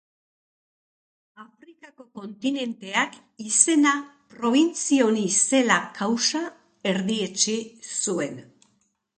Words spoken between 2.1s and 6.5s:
kontinenteak izena probintzia honi zela kausa